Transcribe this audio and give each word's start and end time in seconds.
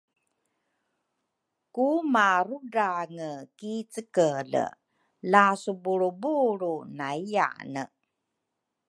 Ku 1.73 1.87
marudrange 2.13 3.31
ki 3.57 3.73
cekele 3.91 4.63
la 5.31 5.45
subulrubulru 5.61 6.75
nayyane 6.97 7.83